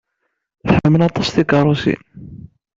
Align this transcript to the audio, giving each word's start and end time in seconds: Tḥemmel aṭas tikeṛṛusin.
Tḥemmel 0.67 1.01
aṭas 1.07 1.27
tikeṛṛusin. 1.29 2.01